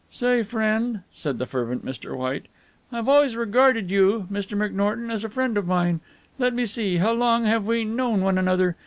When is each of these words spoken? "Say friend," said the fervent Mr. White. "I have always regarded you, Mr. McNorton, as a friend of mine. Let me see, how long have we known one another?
"Say 0.09 0.41
friend," 0.41 1.01
said 1.11 1.37
the 1.37 1.45
fervent 1.45 1.85
Mr. 1.85 2.17
White. 2.17 2.47
"I 2.91 2.95
have 2.95 3.07
always 3.07 3.37
regarded 3.37 3.91
you, 3.91 4.27
Mr. 4.31 4.57
McNorton, 4.57 5.11
as 5.11 5.23
a 5.23 5.29
friend 5.29 5.55
of 5.59 5.67
mine. 5.67 5.99
Let 6.39 6.55
me 6.55 6.65
see, 6.65 6.97
how 6.97 7.13
long 7.13 7.45
have 7.45 7.67
we 7.67 7.85
known 7.85 8.21
one 8.21 8.39
another? 8.39 8.75